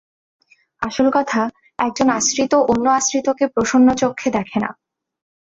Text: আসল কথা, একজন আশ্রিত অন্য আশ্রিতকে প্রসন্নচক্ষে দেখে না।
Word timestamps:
আসল 0.81 1.07
কথা, 1.13 1.41
একজন 1.79 2.07
আশ্রিত 2.09 2.53
অন্য 2.69 2.85
আশ্রিতকে 2.89 3.45
প্রসন্নচক্ষে 3.47 4.29
দেখে 4.31 4.57
না। 4.59 4.69